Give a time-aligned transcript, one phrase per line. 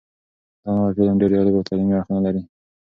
[0.63, 2.41] دا نوی فلم ډېر جالب او تعلیمي اړخونه لري.